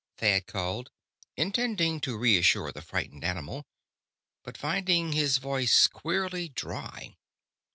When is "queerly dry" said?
5.85-7.15